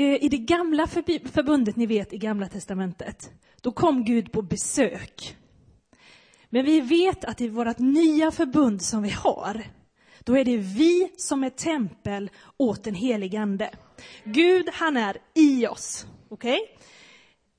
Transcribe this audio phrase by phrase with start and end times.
[0.00, 5.36] Eh, I det gamla förbundet, ni vet i gamla testamentet, då kom Gud på besök.
[6.48, 9.62] Men vi vet att i vårt nya förbund som vi har,
[10.24, 13.70] då är det vi som är tempel åt den helige Ande.
[14.24, 16.06] Gud, han är i oss.
[16.28, 16.60] Okej?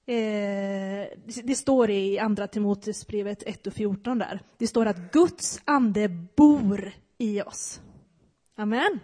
[0.05, 0.15] Okay?
[0.15, 1.07] Eh,
[1.43, 4.39] det står i Andra Timoteusbrevet 1 och 14 där.
[4.57, 7.81] Det står att Guds ande bor i oss.
[8.55, 8.99] Amen.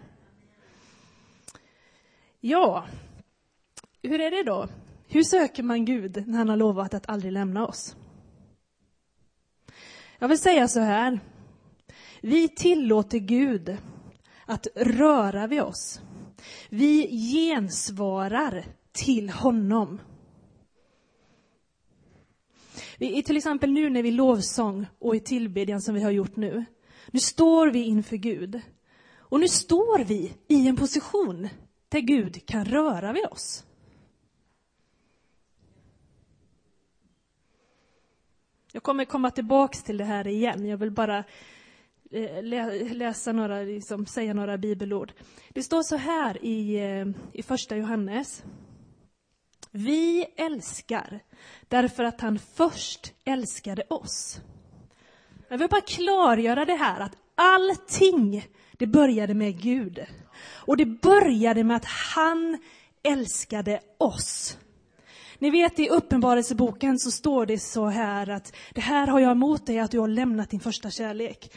[2.39, 2.85] Ja,
[4.01, 4.67] hur är det då?
[5.07, 7.95] Hur söker man Gud när han har lovat att aldrig lämna oss?
[10.19, 11.19] Jag vill säga så här.
[12.21, 13.77] Vi tillåter Gud
[14.45, 16.01] att röra vid oss.
[16.69, 20.01] Vi gensvarar till honom.
[22.97, 26.65] Vi, till exempel nu när vi lovsång och i tillbedjan som vi har gjort nu.
[27.11, 28.61] Nu står vi inför Gud.
[29.29, 31.49] Och nu står vi i en position
[31.89, 33.66] där Gud kan röra vid oss.
[38.77, 40.65] Jag kommer komma tillbaks till det här igen.
[40.65, 41.23] Jag vill bara
[42.11, 42.43] eh,
[42.93, 45.13] läsa några, liksom, säga några bibelord.
[45.49, 48.43] Det står så här i, eh, i första Johannes.
[49.71, 51.19] Vi älskar
[51.67, 54.41] därför att han först älskade oss.
[55.47, 60.05] Jag vill bara klargöra det här att allting, det började med Gud.
[60.39, 62.57] Och det började med att han
[63.03, 64.57] älskade oss.
[65.39, 69.65] Ni vet i Uppenbarelseboken så står det så här att det här har jag emot
[69.65, 71.51] dig att du har lämnat din första kärlek.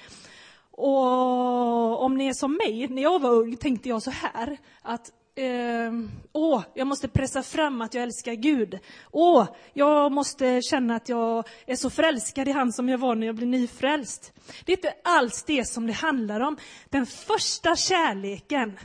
[0.70, 5.12] Och om ni är som mig, när jag var ung tänkte jag så här att
[5.34, 5.92] eh,
[6.33, 8.78] åh, jag måste pressa fram att jag älskar Gud.
[9.11, 13.27] Åh, jag måste känna att jag är så förälskad i han som jag var när
[13.27, 14.33] jag blev nyfrälst.
[14.64, 16.56] Det är inte alls det som det handlar om.
[16.89, 18.78] Den första kärleken,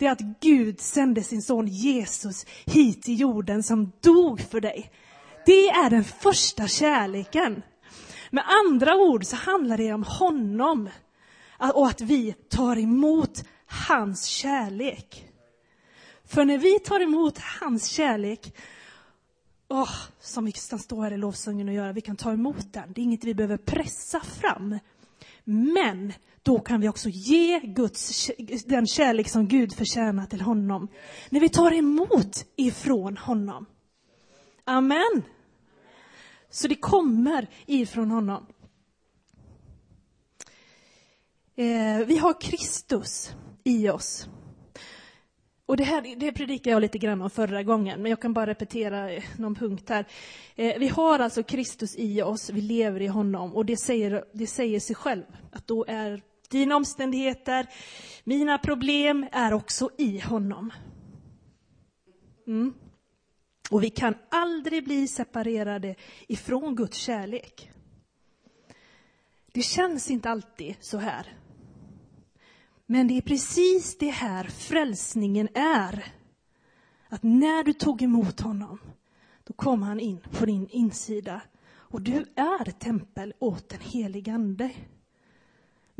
[0.00, 4.90] det är att Gud sände sin son Jesus hit till jorden som dog för dig.
[5.46, 7.62] Det är den första kärleken.
[8.30, 10.88] Med andra ord så handlar det om honom
[11.74, 15.28] och att vi tar emot hans kärlek.
[16.24, 18.56] För när vi tar emot hans kärlek,
[19.68, 22.92] oh, som vi kan stå här i lovsången och göra, vi kan ta emot den.
[22.92, 24.78] Det är inget vi behöver pressa fram.
[25.44, 26.12] Men
[26.42, 28.30] då kan vi också ge Guds,
[28.66, 30.88] den kärlek som Gud förtjänar till honom.
[31.30, 33.66] När vi tar emot ifrån honom.
[34.64, 35.22] Amen.
[36.50, 38.46] Så det kommer ifrån honom.
[41.56, 43.32] Eh, vi har Kristus
[43.64, 44.28] i oss.
[45.66, 48.46] Och det här det predikade jag lite grann om förra gången, men jag kan bara
[48.46, 50.04] repetera eh, någon punkt här.
[50.56, 54.46] Eh, vi har alltså Kristus i oss, vi lever i honom och det säger, det
[54.46, 55.22] säger sig själv
[55.52, 57.66] att då är dina omständigheter,
[58.24, 60.72] mina problem är också i honom.
[62.46, 62.74] Mm.
[63.70, 65.94] Och vi kan aldrig bli separerade
[66.28, 67.70] ifrån Guds kärlek.
[69.52, 71.36] Det känns inte alltid så här.
[72.86, 76.04] Men det är precis det här frälsningen är.
[77.08, 78.78] Att när du tog emot honom,
[79.44, 81.42] då kom han in på din insida.
[81.72, 84.70] Och du är tempel åt den helige Ande.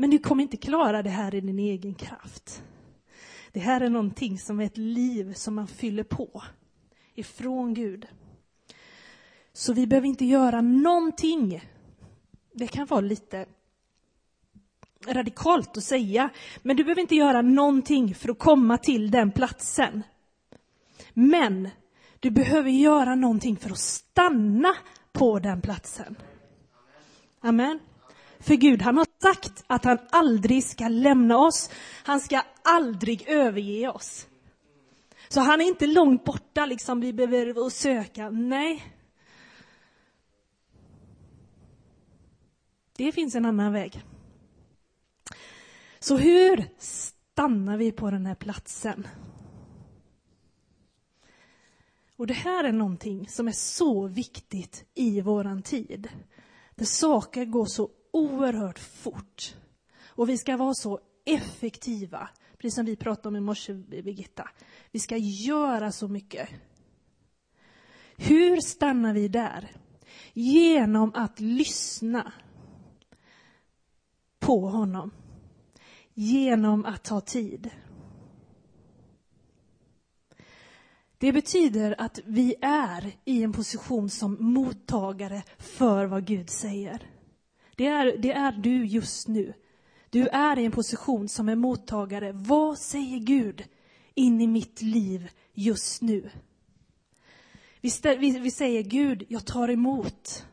[0.01, 2.63] Men du kommer inte klara det här i din egen kraft.
[3.51, 6.43] Det här är någonting som är ett liv som man fyller på
[7.13, 8.07] ifrån Gud.
[9.53, 11.61] Så vi behöver inte göra någonting.
[12.53, 13.45] Det kan vara lite
[15.07, 16.29] radikalt att säga,
[16.61, 20.03] men du behöver inte göra någonting för att komma till den platsen.
[21.13, 21.69] Men
[22.19, 24.75] du behöver göra någonting för att stanna
[25.11, 26.15] på den platsen.
[27.39, 27.79] Amen.
[28.39, 31.69] För Gud, han har sagt att han aldrig ska lämna oss.
[32.03, 34.27] Han ska aldrig överge oss.
[35.29, 38.29] Så han är inte långt borta, liksom vi behöver söka.
[38.29, 38.83] Nej.
[42.97, 44.03] Det finns en annan väg.
[45.99, 49.07] Så hur stannar vi på den här platsen?
[52.15, 56.09] Och det här är någonting som är så viktigt i våran tid.
[56.75, 59.55] Där saker går så oerhört fort.
[60.05, 64.49] Och vi ska vara så effektiva, precis som vi pratade om i morse, Birgitta.
[64.91, 66.49] Vi ska göra så mycket.
[68.17, 69.71] Hur stannar vi där?
[70.33, 72.33] Genom att lyssna
[74.39, 75.11] på honom
[76.13, 77.69] genom att ta tid.
[81.17, 87.10] Det betyder att vi är i en position som mottagare för vad Gud säger.
[87.75, 89.53] Det är, det är du just nu.
[90.09, 92.31] Du är i en position som är mottagare.
[92.31, 93.63] Vad säger Gud
[94.15, 96.29] in i mitt liv just nu.
[97.81, 100.45] Vi, vi, vi säger Gud, jag tar emot.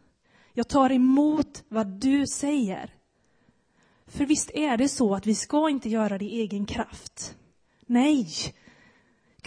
[0.52, 2.94] Jag tar emot vad du säger.
[4.06, 7.36] För visst är det så att vi ska inte göra det i egen kraft.
[7.86, 8.28] Nej,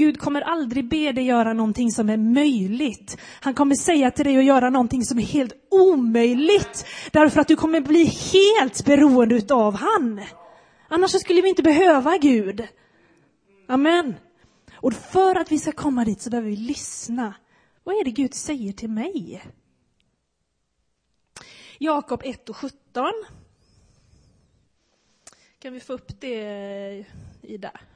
[0.01, 3.17] Gud kommer aldrig be dig göra någonting som är möjligt.
[3.41, 6.85] Han kommer säga till dig att göra någonting som är helt omöjligt.
[7.11, 10.21] Därför att du kommer bli helt beroende utav han.
[10.87, 12.67] Annars skulle vi inte behöva Gud.
[13.67, 14.15] Amen.
[14.75, 17.33] Och för att vi ska komma dit så behöver vi lyssna.
[17.83, 19.43] Vad är det Gud säger till mig?
[21.77, 23.13] Jakob 1 och 17.
[25.59, 27.05] Kan vi få upp det eh,
[27.41, 27.90] i där?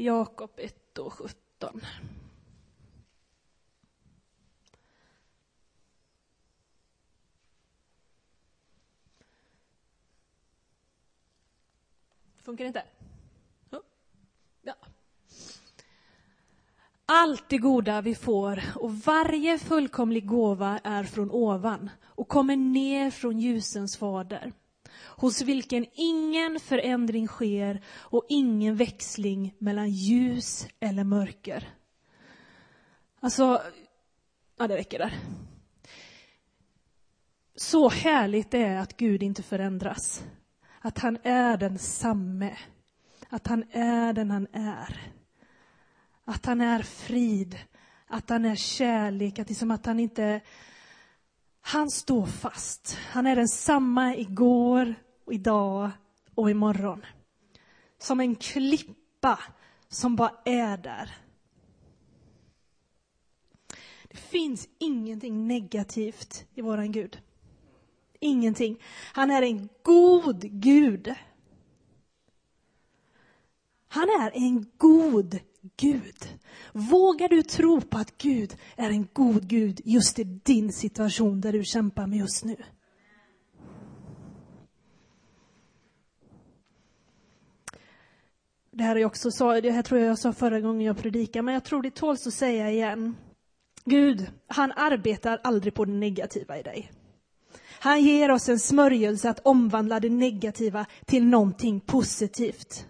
[0.00, 1.80] Jakob 1 och 17.
[12.36, 12.84] Funkar det inte?
[14.62, 14.74] Ja.
[17.06, 23.10] Allt det goda vi får och varje fullkomlig gåva är från ovan och kommer ner
[23.10, 24.52] från ljusens fader
[25.18, 31.68] hos vilken ingen förändring sker och ingen växling mellan ljus eller mörker.
[33.20, 33.62] Alltså,
[34.58, 35.14] ja det räcker där.
[37.56, 40.24] Så härligt det är att Gud inte förändras.
[40.80, 42.58] Att han är densamme.
[43.28, 45.12] Att han är den han är.
[46.24, 47.58] Att han är frid.
[48.06, 49.38] Att han är kärlek.
[49.38, 50.40] Att, liksom att han inte...
[51.60, 52.98] Han står fast.
[53.10, 54.94] Han är densamma igår
[55.28, 55.90] och idag
[56.34, 57.06] och imorgon.
[57.98, 59.38] Som en klippa
[59.88, 61.16] som bara är där.
[64.08, 67.18] Det finns ingenting negativt i våran Gud.
[68.20, 68.82] Ingenting.
[69.12, 71.14] Han är en god Gud.
[73.88, 75.38] Han är en god
[75.76, 76.38] Gud.
[76.72, 81.52] Vågar du tro på att Gud är en god Gud just i din situation där
[81.52, 82.56] du kämpar med just nu?
[88.78, 91.42] Det här, är också så, det här tror jag jag sa förra gången jag predikade,
[91.42, 93.16] men jag tror det tåls att säga igen.
[93.84, 96.92] Gud, han arbetar aldrig på det negativa i dig.
[97.80, 102.86] Han ger oss en smörjelse att omvandla det negativa till någonting positivt.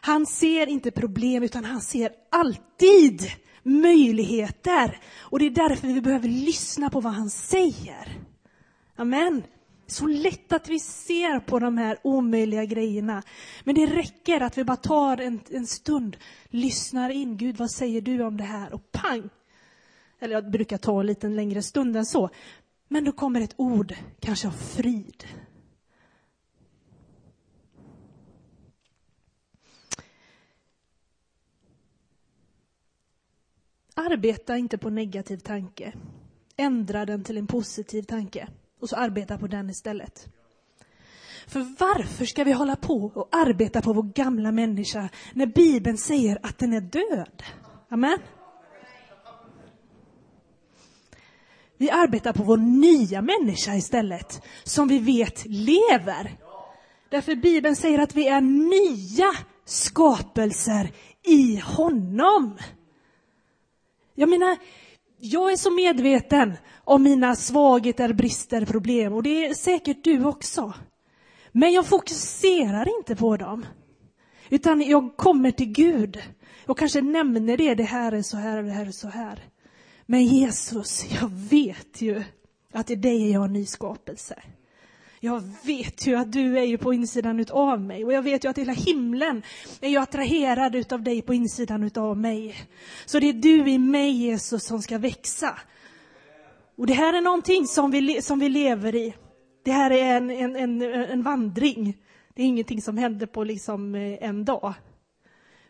[0.00, 3.22] Han ser inte problem, utan han ser alltid
[3.62, 5.00] möjligheter.
[5.20, 8.18] Och det är därför vi behöver lyssna på vad han säger.
[8.96, 9.42] Amen.
[9.90, 13.22] Så lätt att vi ser på de här omöjliga grejerna.
[13.64, 16.16] Men det räcker att vi bara tar en, en stund,
[16.48, 17.36] lyssnar in.
[17.36, 18.74] Gud, vad säger du om det här?
[18.74, 19.28] Och pang!
[20.20, 22.30] Eller jag brukar ta en lite längre stund än så.
[22.88, 25.24] Men då kommer ett ord, kanske av frid.
[33.94, 35.92] Arbeta inte på negativ tanke.
[36.56, 38.48] Ändra den till en positiv tanke
[38.80, 40.28] och så arbeta på den istället.
[41.46, 46.38] För varför ska vi hålla på och arbeta på vår gamla människa när Bibeln säger
[46.42, 47.42] att den är död?
[47.88, 48.18] Amen.
[51.76, 56.36] Vi arbetar på vår nya människa istället, som vi vet lever.
[57.08, 59.32] Därför Bibeln säger att vi är nya
[59.64, 60.90] skapelser
[61.22, 62.58] i honom.
[64.14, 64.56] Jag menar,
[65.20, 66.52] jag är så medveten
[66.84, 70.72] om mina svagheter, brister, problem och det är säkert du också.
[71.52, 73.66] Men jag fokuserar inte på dem.
[74.50, 76.22] Utan jag kommer till Gud
[76.66, 79.44] Jag kanske nämner det, det här är så här och det här är så här.
[80.06, 82.22] Men Jesus, jag vet ju
[82.72, 84.42] att i dig är jag en ny skapelse.
[85.20, 88.48] Jag vet ju att du är ju på insidan utav mig och jag vet ju
[88.48, 89.42] att hela himlen
[89.80, 92.56] är ju attraherad utav dig på insidan utav mig.
[93.06, 95.58] Så det är du i mig Jesus som ska växa.
[96.76, 99.14] Och det här är någonting som vi, som vi lever i.
[99.64, 101.96] Det här är en, en, en, en vandring.
[102.34, 104.74] Det är ingenting som händer på liksom eh, en dag.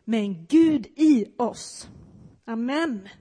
[0.04, 1.88] Men Gud i oss.
[2.44, 3.08] Amen.
[3.08, 3.16] Eh, eh,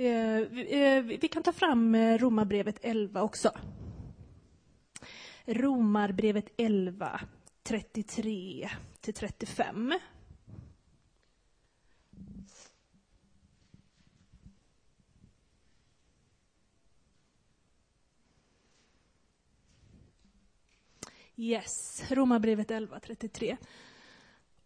[0.00, 3.50] Eh, eh, vi kan ta fram eh, Romarbrevet 11 också.
[5.46, 7.20] Romarbrevet 11,
[7.62, 9.92] 33 till 35.
[21.36, 23.56] Yes, Romarbrevet 11, 33.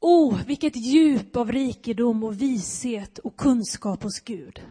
[0.01, 4.63] Oh, vilket djup av rikedom och vishet och kunskap hos Gud.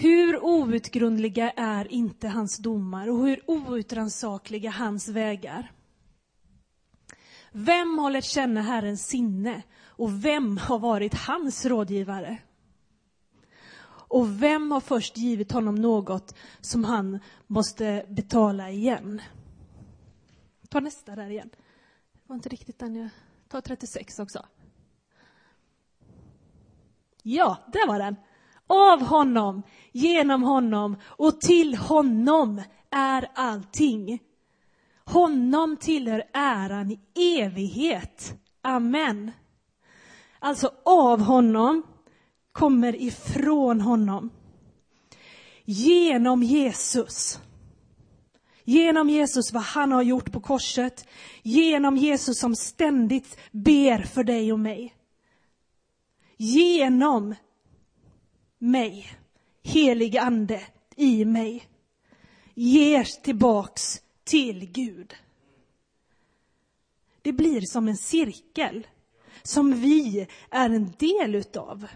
[0.00, 5.72] Hur outgrundliga är inte hans domar och hur outrannsakliga hans vägar?
[7.52, 12.38] Vem har lärt känna Herrens sinne och vem har varit hans rådgivare?
[13.88, 19.22] Och vem har först givit honom något som han måste betala igen?
[20.68, 21.50] Ta nästa där igen.
[22.12, 23.08] Det var inte riktigt den jag...
[23.48, 24.46] Ta 36 också.
[27.22, 28.16] Ja, där var den.
[28.68, 34.18] Av honom, genom honom och till honom är allting.
[35.04, 37.00] Honom tillhör äran i
[37.40, 38.34] evighet.
[38.62, 39.30] Amen.
[40.38, 41.82] Alltså av honom,
[42.52, 44.30] kommer ifrån honom.
[45.64, 47.40] Genom Jesus.
[48.64, 51.08] Genom Jesus, vad han har gjort på korset.
[51.42, 54.94] Genom Jesus som ständigt ber för dig och mig.
[56.36, 57.34] Genom
[58.58, 59.12] mig,
[59.62, 60.62] helig ande
[60.96, 61.68] i mig,
[62.54, 65.14] ger tillbaks till Gud.
[67.22, 68.86] Det blir som en cirkel
[69.42, 71.86] som vi är en del utav.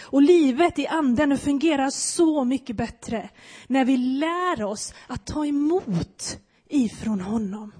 [0.00, 3.30] Och livet i anden fungerar så mycket bättre
[3.66, 7.72] när vi lär oss att ta emot ifrån honom.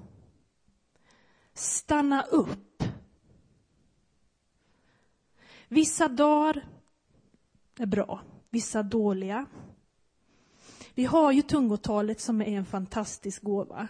[1.55, 2.74] Stanna upp.
[5.75, 6.65] Vissa dagar
[7.79, 9.47] är bra, vissa dåliga.
[10.95, 13.89] Vi har ju tungotalet som är en fantastisk gåva.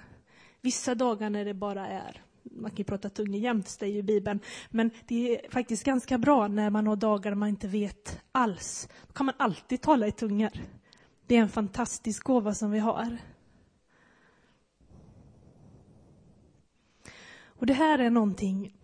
[0.60, 4.40] Vissa dagar när det bara är man kan ju prata tunga jämt, säger ju Bibeln.
[4.70, 8.88] Men det är faktiskt ganska bra när man har dagar man inte vet alls.
[9.06, 10.52] Då kan man alltid tala i tungor.
[11.26, 13.18] Det är en fantastisk gåva som vi har.
[17.44, 18.76] Och det här är någonting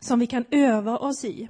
[0.00, 1.48] som vi kan öva oss i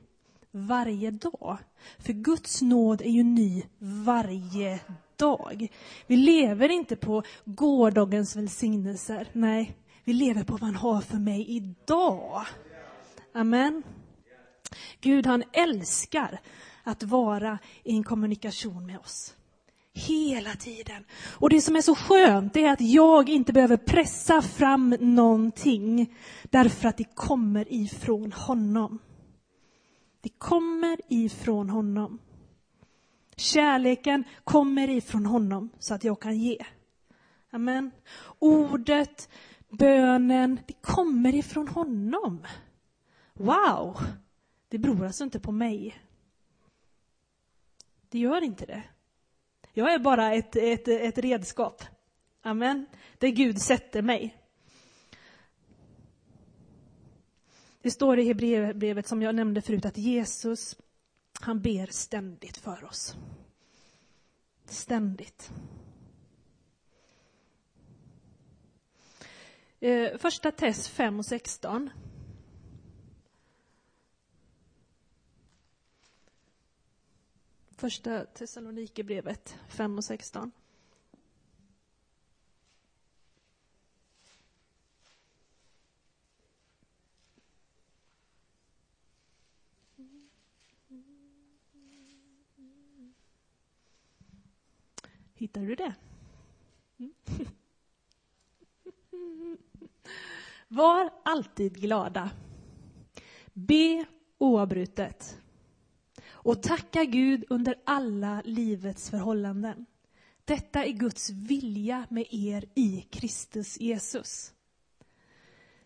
[0.55, 1.59] varje dag.
[1.99, 4.81] För Guds nåd är ju ny varje
[5.17, 5.69] dag.
[6.07, 9.29] Vi lever inte på gårdagens välsignelser.
[9.33, 12.47] Nej, vi lever på vad han har för mig idag.
[13.35, 13.83] Amen.
[15.01, 16.41] Gud han älskar
[16.83, 19.35] att vara i en kommunikation med oss.
[19.95, 21.05] Hela tiden.
[21.39, 26.15] Och det som är så skönt är att jag inte behöver pressa fram någonting
[26.51, 28.99] därför att det kommer ifrån honom.
[30.25, 32.19] Det kommer ifrån honom.
[33.37, 36.65] Kärleken kommer ifrån honom så att jag kan ge.
[37.51, 37.91] Amen.
[38.39, 39.29] Ordet
[39.69, 42.47] bönen, det kommer ifrån honom.
[43.33, 43.97] Wow!
[44.69, 46.03] Det beror alltså inte på mig.
[48.09, 48.83] Det gör inte det.
[49.73, 51.83] Jag är bara ett, ett, ett redskap.
[52.43, 52.87] Amen.
[53.19, 54.44] Där Gud sätter mig.
[57.85, 60.77] Det står i Hebreerbrevet som jag nämnde förut att Jesus,
[61.41, 63.17] han ber ständigt för oss.
[64.65, 65.51] Ständigt.
[69.81, 71.91] Eh, första test 5 och 16.
[77.71, 80.53] Första Thessalonikerbrevet 5 och 16.
[95.45, 95.95] Hittar du det?
[96.99, 97.15] Mm.
[100.69, 102.31] Var alltid glada.
[103.53, 104.05] Be
[104.39, 105.41] oavbrutet.
[106.27, 109.87] Och tacka Gud under alla livets förhållanden.
[110.45, 114.55] Detta är Guds vilja med er i Kristus Jesus.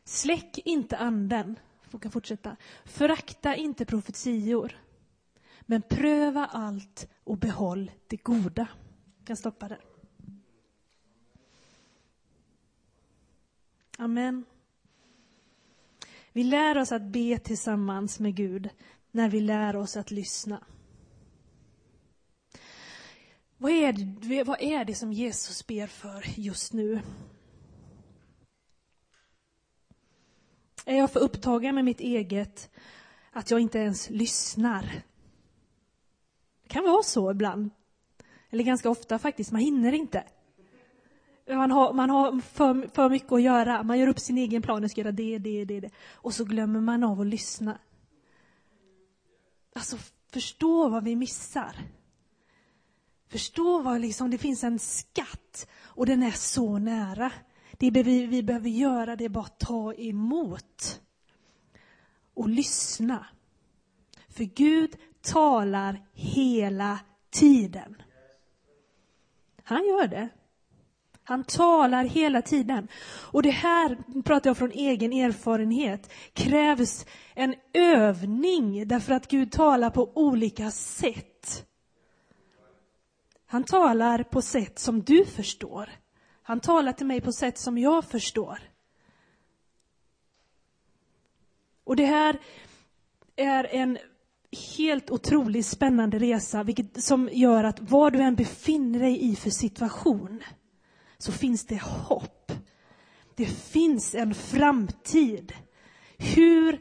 [0.04, 1.58] Släck inte anden.
[1.90, 2.56] Jag kan fortsätta.
[2.84, 4.72] Förakta inte profetior.
[5.60, 8.68] Men pröva allt och behåll det goda.
[9.28, 9.80] Jag kan stoppa där.
[13.98, 14.44] Amen.
[16.32, 18.68] Vi lär oss att be tillsammans med Gud
[19.10, 20.64] när vi lär oss att lyssna.
[23.58, 27.00] Vad är, det, vad är det som Jesus ber för just nu?
[30.84, 32.70] Är jag för upptagen med mitt eget
[33.32, 35.02] att jag inte ens lyssnar?
[36.62, 37.70] Det kan vara så ibland.
[38.50, 40.24] Eller ganska ofta faktiskt, man hinner inte.
[41.48, 43.82] Man har, man har för, för mycket att göra.
[43.82, 44.82] Man gör upp sin egen plan.
[44.82, 45.90] Jag ska göra det, det, det, det.
[46.12, 47.78] Och så glömmer man av att lyssna.
[49.74, 49.96] Alltså,
[50.32, 51.76] förstå vad vi missar.
[53.28, 57.32] Förstå vad liksom, det finns en skatt och den är så nära.
[57.72, 61.00] Det vi, vi behöver göra det är bara ta emot
[62.34, 63.26] och lyssna.
[64.28, 66.98] För Gud talar hela
[67.30, 68.02] tiden.
[69.68, 70.28] Han gör det.
[71.24, 72.88] Han talar hela tiden.
[73.32, 79.90] Och det här, pratar jag från egen erfarenhet, krävs en övning därför att Gud talar
[79.90, 81.66] på olika sätt.
[83.46, 85.90] Han talar på sätt som du förstår.
[86.42, 88.58] Han talar till mig på sätt som jag förstår.
[91.84, 92.38] Och det här
[93.36, 93.98] är en
[94.50, 99.50] helt otroligt spännande resa, vilket, som gör att vad du än befinner dig i för
[99.50, 100.42] situation,
[101.18, 102.52] så finns det hopp.
[103.36, 105.52] Det finns en framtid.
[106.18, 106.80] Hur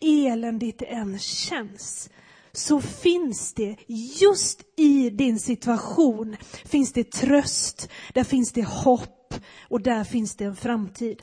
[0.00, 2.10] eländigt det än känns,
[2.52, 3.76] så finns det
[4.20, 9.34] just i din situation, finns det tröst, där finns det hopp
[9.68, 11.22] och där finns det en framtid.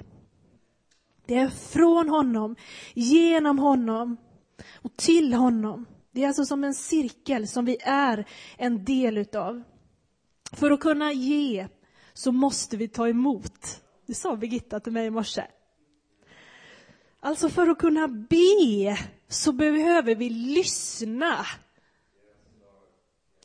[1.25, 2.56] Det är från honom,
[2.94, 4.17] genom honom
[4.72, 5.86] och till honom.
[6.12, 8.26] Det är alltså som en cirkel som vi är
[8.58, 9.64] en del utav.
[10.52, 11.68] För att kunna ge
[12.14, 13.84] så måste vi ta emot.
[14.06, 15.44] Det sa Birgitta till mig i morse.
[17.20, 18.98] Alltså för att kunna be
[19.28, 21.46] så behöver vi lyssna.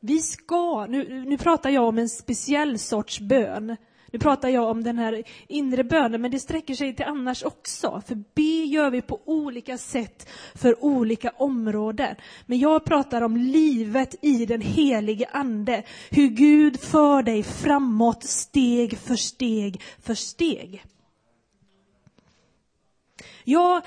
[0.00, 3.76] Vi ska, nu, nu pratar jag om en speciell sorts bön.
[4.12, 8.02] Nu pratar jag om den här inre bönen, men det sträcker sig till annars också.
[8.06, 12.16] För be gör vi på olika sätt för olika områden.
[12.46, 15.82] Men jag pratar om livet i den helige Ande.
[16.10, 20.84] Hur Gud för dig framåt steg för steg för steg.
[23.44, 23.82] Jag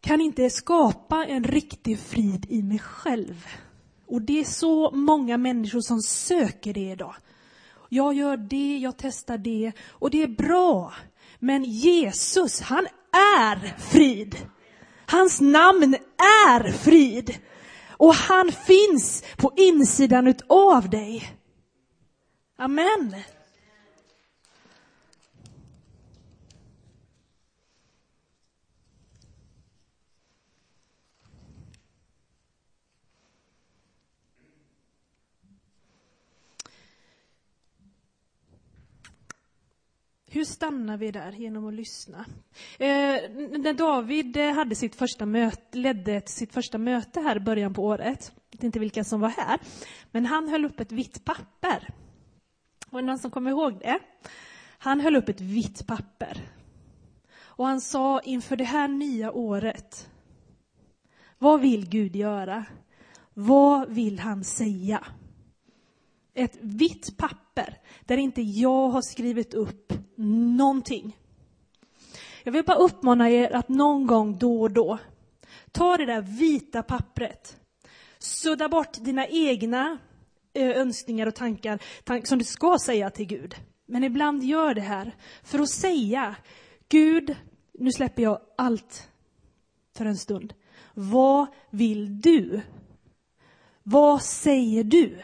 [0.00, 3.46] kan inte skapa en riktig frid i mig själv.
[4.06, 7.14] Och det är så många människor som söker det idag.
[7.88, 10.92] Jag gör det, jag testar det och det är bra.
[11.38, 14.36] Men Jesus, han är frid.
[15.06, 15.94] Hans namn
[16.48, 17.38] är frid.
[17.90, 21.38] Och han finns på insidan av dig.
[22.58, 23.14] Amen.
[40.38, 42.24] Hur stannar vi där genom att lyssna?
[42.78, 42.88] Eh,
[43.58, 47.82] när David eh, hade sitt första möte, ledde sitt första möte här i början på
[47.84, 49.60] året, jag vet inte vilka som var här,
[50.10, 51.88] men han höll upp ett vitt papper.
[52.90, 53.98] Var det någon som kommer ihåg det?
[54.78, 56.42] Han höll upp ett vitt papper.
[57.40, 60.10] Och han sa inför det här nya året,
[61.38, 62.64] vad vill Gud göra?
[63.34, 65.06] Vad vill han säga?
[66.38, 69.92] Ett vitt papper där inte jag har skrivit upp
[70.56, 71.16] någonting.
[72.44, 74.98] Jag vill bara uppmana er att någon gång då och då
[75.72, 77.56] ta det där vita pappret,
[78.18, 79.98] sudda bort dina egna
[80.54, 81.80] eh, önskningar och tankar
[82.26, 83.54] som du ska säga till Gud.
[83.86, 86.36] Men ibland gör det här för att säga
[86.88, 87.36] Gud,
[87.72, 89.08] nu släpper jag allt
[89.96, 90.54] för en stund.
[90.94, 92.60] Vad vill du?
[93.82, 95.22] Vad säger du?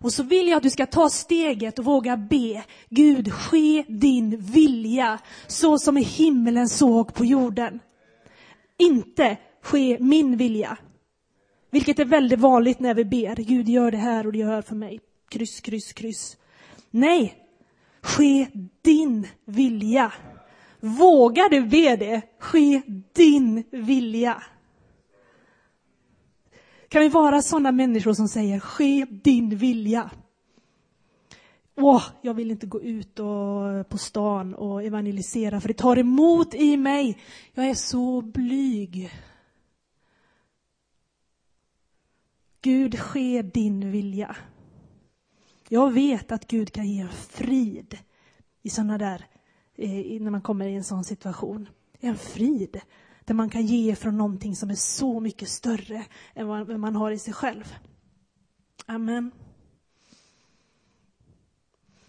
[0.00, 2.64] Och så vill jag att du ska ta steget och våga be.
[2.88, 7.80] Gud, ske din vilja så som i himmelen såg på jorden.
[8.78, 10.78] Inte ske min vilja.
[11.70, 13.36] Vilket är väldigt vanligt när vi ber.
[13.36, 15.00] Gud, gör det här och det gör för mig.
[15.28, 16.36] Kryss, kryss, kryss.
[16.90, 17.34] Nej,
[18.02, 18.46] ske
[18.82, 20.12] din vilja.
[20.80, 22.22] Vågar du be det?
[22.38, 22.82] Ske
[23.12, 24.42] din vilja.
[26.88, 30.10] Kan vi vara sådana människor som säger ske din vilja?
[31.74, 36.54] Åh, jag vill inte gå ut och, på stan och evangelisera för det tar emot
[36.54, 37.18] i mig.
[37.54, 39.10] Jag är så blyg.
[42.60, 44.36] Gud, ske din vilja.
[45.68, 47.98] Jag vet att Gud kan ge frid
[48.62, 49.26] i sådana där,
[49.74, 51.68] eh, när man kommer i en sån situation.
[52.00, 52.80] En frid
[53.28, 57.10] där man kan ge från någonting som är så mycket större än vad man har
[57.10, 57.74] i sig själv.
[58.86, 59.30] Amen.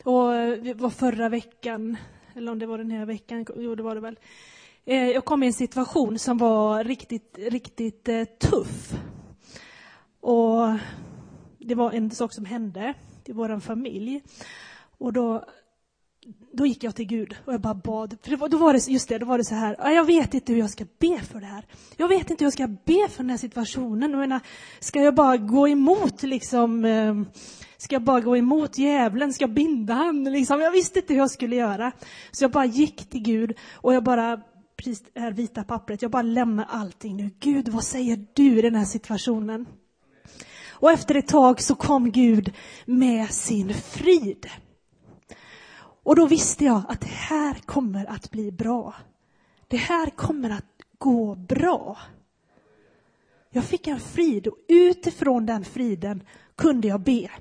[0.04, 0.32] Och
[0.64, 1.98] det var förra veckan,
[2.36, 4.20] eller om det var den här veckan, jo det var det väl.
[4.86, 8.94] Eh, jag kom i en situation som var riktigt, riktigt eh, tuff.
[10.20, 10.78] Och
[11.58, 12.94] det var en sak som hände
[13.26, 14.22] i vår familj.
[14.98, 15.46] Och då
[16.54, 18.18] då gick jag till Gud och jag bara bad.
[18.22, 20.54] För var, då var det, just det, då var det så här, jag vet inte
[20.54, 21.66] hur jag ska be för det här.
[21.98, 24.12] Jag vet inte hur jag ska be för den här situationen.
[24.12, 24.40] Jag menar,
[24.80, 27.16] ska jag bara gå emot liksom, eh,
[27.78, 30.62] ska jag bara gå emot djävulen, ska jag binda han liksom?
[30.62, 31.92] Jag visste inte hur jag skulle göra.
[32.32, 34.42] Så jag bara gick till Gud och jag bara,
[34.78, 37.30] precis det här vita pappret, jag bara lämnar allting nu.
[37.40, 39.66] Gud, vad säger du i den här situationen?
[40.72, 42.54] Och efter ett tag så kom Gud
[42.86, 44.46] med sin frid.
[46.04, 48.96] Och då visste jag att det här kommer att bli bra.
[49.68, 50.66] Det här kommer att
[50.98, 51.98] gå bra.
[53.50, 56.24] Jag fick en frid och utifrån den friden
[56.56, 57.32] kunde jag be.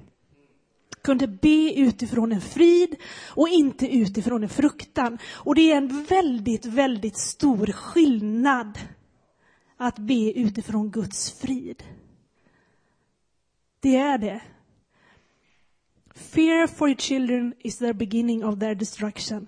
[1.02, 2.96] Kunde be utifrån en frid
[3.28, 5.18] och inte utifrån en fruktan.
[5.28, 8.78] Och det är en väldigt, väldigt stor skillnad
[9.76, 11.82] att be utifrån Guds frid.
[13.80, 14.40] Det är det.
[16.18, 19.46] Fear for your children is the beginning of their destruction.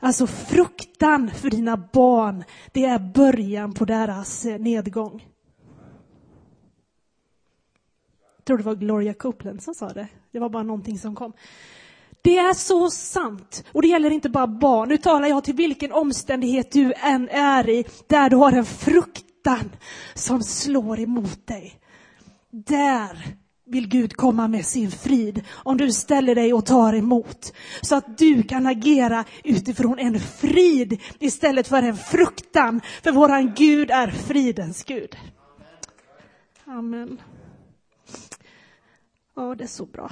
[0.00, 5.26] Alltså fruktan för dina barn, det är början på deras eh, nedgång.
[8.36, 10.08] Jag tror det var Gloria Copeland som sa det.
[10.32, 11.32] Det var bara någonting som kom.
[12.22, 13.64] Det är så sant.
[13.72, 14.88] Och det gäller inte bara barn.
[14.88, 19.70] Nu talar jag till vilken omständighet du än är i, där du har en fruktan
[20.14, 21.80] som slår emot dig.
[22.50, 23.36] Där
[23.66, 27.52] vill Gud komma med sin frid om du ställer dig och tar emot.
[27.82, 32.80] Så att du kan agera utifrån en frid istället för en fruktan.
[33.02, 35.16] För våran Gud är fridens Gud.
[36.64, 37.20] Amen.
[39.34, 40.10] Ja, det är så bra.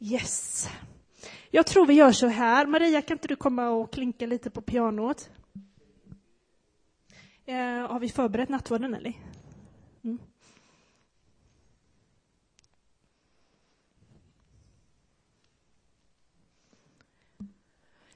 [0.00, 0.68] Yes.
[1.50, 2.66] Jag tror vi gör så här.
[2.66, 5.30] Maria, kan inte du komma och klinka lite på pianot?
[7.46, 7.56] Eh,
[7.90, 9.12] har vi förberett nattvarden, eller?
[10.04, 10.18] Mm.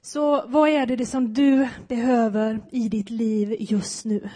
[0.05, 4.29] Så vad är det som du behöver i ditt liv just nu?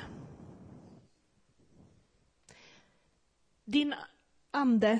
[3.65, 3.93] Din
[4.51, 4.99] ande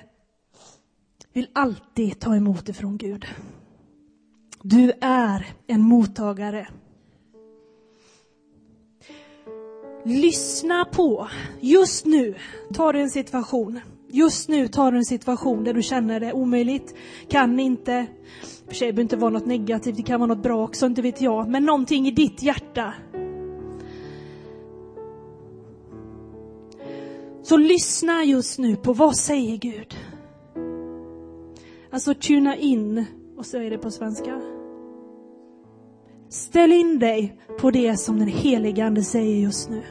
[1.34, 3.26] vill alltid ta emot ifrån Gud.
[4.62, 6.68] Du är en mottagare.
[10.06, 11.28] Lyssna på,
[11.62, 12.36] just nu
[12.74, 13.80] tar du en situation.
[14.08, 16.96] Just nu tar du en situation där du känner det omöjligt,
[17.30, 18.08] kan inte.
[18.68, 21.22] För sig behöver inte vara något negativt, det kan vara något bra också, inte vet
[21.22, 21.50] jag.
[21.50, 22.94] Men någonting i ditt hjärta.
[27.44, 29.96] Så lyssna just nu på vad säger Gud?
[31.90, 33.06] Alltså tuna in,
[33.38, 34.42] och så är det på svenska.
[36.30, 39.84] Ställ in dig på det som den helige Ande säger just nu.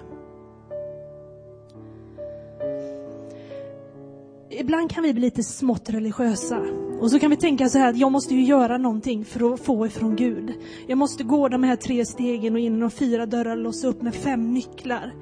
[4.51, 6.86] Ibland kan vi bli lite smått religiösa.
[7.01, 9.61] Och så kan vi tänka så här att jag måste ju göra någonting för att
[9.61, 10.53] få ifrån Gud.
[10.87, 14.03] Jag måste gå de här tre stegen och in genom fyra dörrar och låsa upp
[14.03, 15.15] med fem nycklar.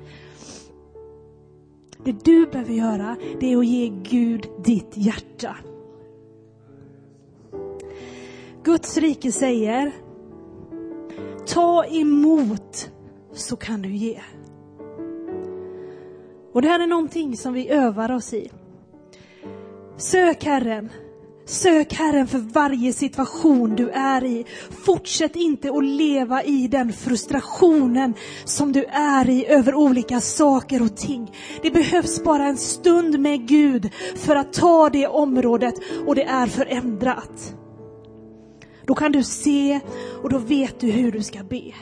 [2.05, 5.57] Det du behöver göra, det är att ge Gud ditt hjärta.
[8.63, 9.93] Guds rike säger,
[11.47, 12.91] ta emot
[13.33, 14.21] så kan du ge.
[16.53, 18.51] Och det här är någonting som vi övar oss i.
[19.97, 20.91] Sök Herren.
[21.47, 24.47] Sök Herren för varje situation du är i.
[24.71, 30.97] Fortsätt inte att leva i den frustrationen som du är i över olika saker och
[30.97, 31.33] ting.
[31.63, 35.75] Det behövs bara en stund med Gud för att ta det området
[36.07, 37.57] och det är förändrat.
[38.87, 39.81] Då kan du se
[40.23, 41.73] och då vet du hur du ska be.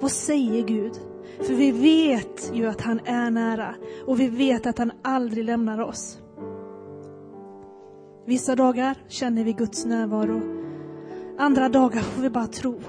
[0.00, 0.92] Vad säger Gud?
[1.40, 3.74] För vi vet ju att han är nära
[4.06, 6.18] och vi vet att han aldrig lämnar oss.
[8.26, 10.40] Vissa dagar känner vi Guds närvaro.
[11.38, 12.80] Andra dagar får vi bara tro.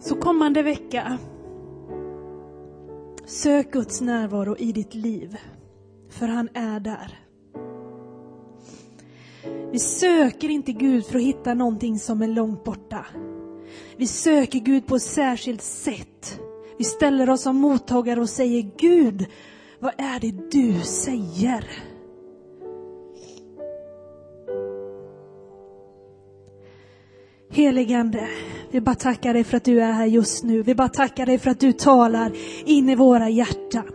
[0.00, 1.18] Så kommande vecka,
[3.24, 5.36] sök Guds närvaro i ditt liv.
[6.08, 7.29] För han är där.
[9.72, 13.06] Vi söker inte Gud för att hitta någonting som är långt borta.
[13.96, 16.40] Vi söker Gud på ett särskilt sätt.
[16.78, 19.26] Vi ställer oss som mottagare och säger Gud,
[19.78, 21.64] vad är det du säger?
[27.52, 28.28] Heligande,
[28.70, 30.62] vi bara tackar dig för att du är här just nu.
[30.62, 32.32] Vi bara tackar dig för att du talar
[32.64, 33.92] in i våra hjärtan.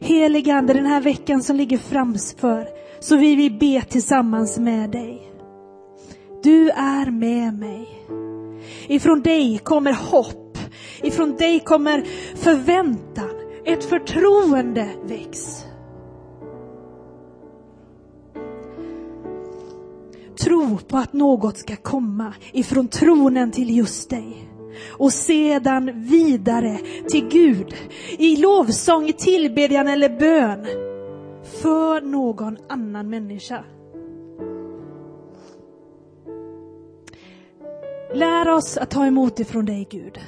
[0.00, 2.68] Heligande, den här veckan som ligger framför,
[3.00, 5.32] så vi vill be tillsammans med dig.
[6.42, 7.88] Du är med mig.
[8.88, 10.58] Ifrån dig kommer hopp.
[11.02, 12.04] Ifrån dig kommer
[12.36, 13.30] förväntan.
[13.64, 15.64] Ett förtroende väcks.
[20.38, 24.48] Tro på att något ska komma ifrån tronen till just dig
[24.88, 26.78] och sedan vidare
[27.08, 27.74] till Gud
[28.18, 30.66] i lovsång, i tillbedjan eller bön
[31.62, 33.64] för någon annan människa.
[38.14, 40.20] Lär oss att ta emot ifrån dig, Gud.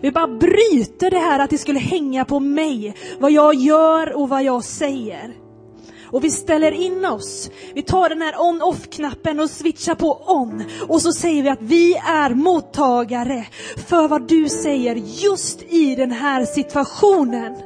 [0.00, 4.28] Vi bara bryter det här att det skulle hänga på mig, vad jag gör och
[4.28, 5.36] vad jag säger.
[6.10, 7.50] Och vi ställer in oss.
[7.74, 10.64] Vi tar den här on-off-knappen och switchar på on.
[10.88, 16.10] Och så säger vi att vi är mottagare för vad du säger just i den
[16.10, 17.56] här situationen.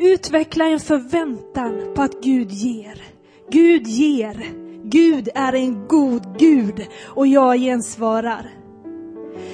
[0.00, 3.02] Utveckla en förväntan på att Gud ger.
[3.50, 4.52] Gud ger.
[4.84, 8.50] Gud är en god Gud och jag gensvarar.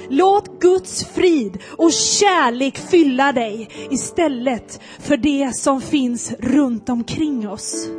[0.09, 7.89] Låt Guds frid och kärlek fylla dig istället för det som finns runt omkring oss.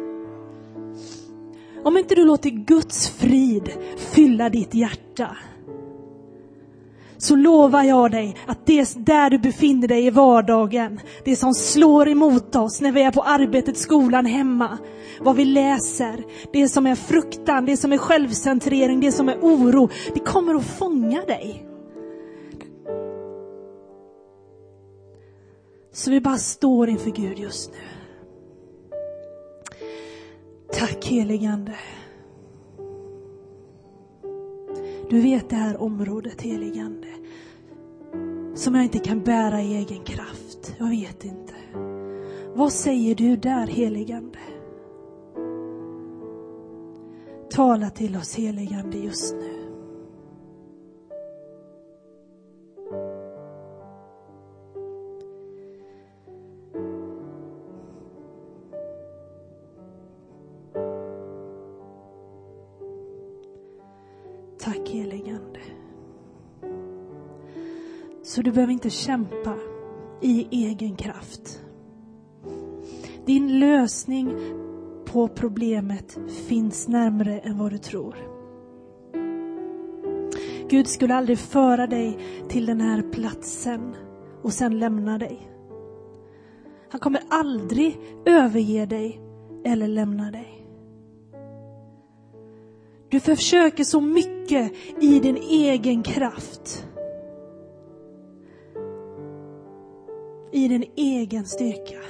[1.84, 5.36] Om inte du låter Guds frid fylla ditt hjärta
[7.18, 12.08] så lovar jag dig att det där du befinner dig i vardagen, det som slår
[12.08, 14.78] emot oss när vi är på arbetet, skolan, hemma,
[15.20, 19.88] vad vi läser, det som är fruktan, det som är självcentrering, det som är oro,
[20.14, 21.64] det kommer att fånga dig.
[25.92, 27.78] Så vi bara står inför Gud just nu.
[30.72, 31.72] Tack heligande.
[35.10, 37.06] Du vet det här området heligande.
[38.54, 40.74] Som jag inte kan bära i egen kraft.
[40.78, 41.54] Jag vet inte.
[42.54, 44.38] Vad säger du där heligande?
[47.50, 49.57] Tala till oss heligande just nu.
[64.68, 65.60] Tack heligande.
[68.22, 69.54] Så du behöver inte kämpa
[70.20, 71.62] i egen kraft.
[73.26, 74.34] Din lösning
[75.06, 78.16] på problemet finns närmre än vad du tror.
[80.70, 83.94] Gud skulle aldrig föra dig till den här platsen
[84.42, 85.50] och sen lämna dig.
[86.90, 89.20] Han kommer aldrig överge dig
[89.64, 90.57] eller lämna dig.
[93.18, 96.86] Du försöker så mycket i din egen kraft.
[100.52, 102.00] I din egen styrka.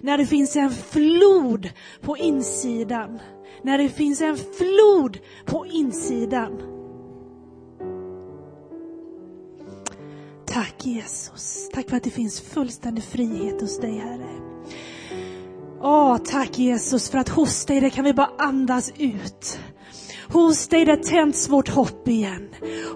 [0.00, 3.18] När det finns en flod på insidan.
[3.62, 6.62] När det finns en flod på insidan.
[10.46, 11.68] Tack Jesus.
[11.72, 14.40] Tack för att det finns fullständig frihet hos dig Herre.
[15.82, 19.60] Åh, tack Jesus för att hos dig där kan vi bara andas ut.
[20.28, 22.48] Hos dig där tänds vårt hopp igen.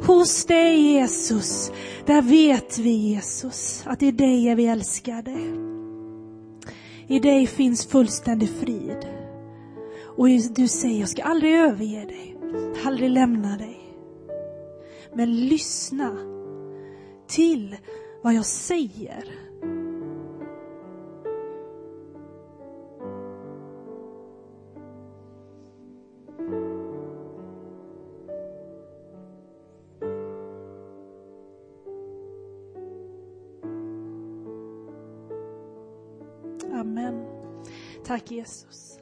[0.06, 1.72] Hos dig Jesus,
[2.06, 5.30] där vet vi Jesus att i dig är vi älskade.
[7.06, 9.06] I dig finns fullständig frid.
[10.16, 12.36] Och du säger, jag ska aldrig överge dig,
[12.84, 13.80] aldrig lämna dig.
[15.14, 16.16] Men lyssna
[17.28, 17.76] till
[18.22, 19.24] vad jag säger.
[38.14, 38.20] Amen.
[38.20, 38.93] Tack Jesus.